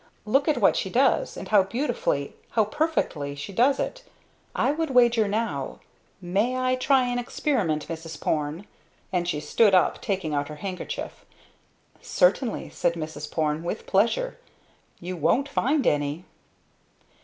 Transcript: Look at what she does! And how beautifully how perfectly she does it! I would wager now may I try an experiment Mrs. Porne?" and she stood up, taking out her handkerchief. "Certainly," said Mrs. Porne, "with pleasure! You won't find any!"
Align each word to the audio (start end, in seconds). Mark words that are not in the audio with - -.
Look 0.25 0.47
at 0.47 0.57
what 0.57 0.75
she 0.75 0.89
does! 0.89 1.37
And 1.37 1.49
how 1.49 1.61
beautifully 1.61 2.35
how 2.49 2.65
perfectly 2.65 3.35
she 3.35 3.53
does 3.53 3.79
it! 3.79 4.01
I 4.55 4.71
would 4.71 4.89
wager 4.89 5.27
now 5.27 5.79
may 6.19 6.57
I 6.57 6.73
try 6.75 7.05
an 7.05 7.19
experiment 7.19 7.87
Mrs. 7.87 8.19
Porne?" 8.19 8.65
and 9.13 9.27
she 9.27 9.39
stood 9.39 9.75
up, 9.75 10.01
taking 10.01 10.33
out 10.33 10.47
her 10.49 10.55
handkerchief. 10.55 11.23
"Certainly," 12.01 12.71
said 12.71 12.93
Mrs. 12.95 13.29
Porne, 13.29 13.61
"with 13.61 13.85
pleasure! 13.85 14.39
You 14.99 15.17
won't 15.17 15.47
find 15.47 15.85
any!" 15.85 16.25